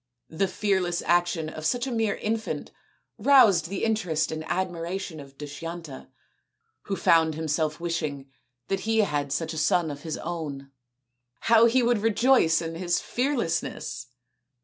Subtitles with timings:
[0.31, 2.71] The fearless action of such a mere infant
[3.19, 6.07] roused the interest and admira tion of Dushyanta,
[6.85, 8.25] who found himself wishing
[8.67, 10.71] that he had such a son of his own.
[11.41, 14.07] How he would rejoice in his fearlessness